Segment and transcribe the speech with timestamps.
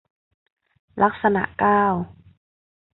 [1.03, 1.83] ลักษณะเก้า